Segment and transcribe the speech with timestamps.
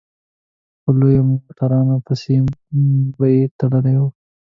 [0.81, 2.35] په لویو موټرانو پسې
[3.17, 4.07] به يې تړلي وو.